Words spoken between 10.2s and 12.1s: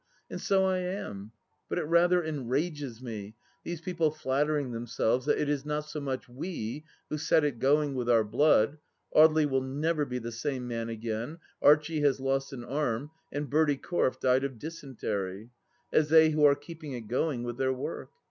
same man again, Archie